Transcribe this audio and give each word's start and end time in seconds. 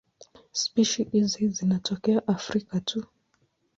Spishi 0.51 1.03
hizi 1.03 1.47
zinatokea 1.47 2.27
Afrika 2.27 2.79
tu. 2.79 3.05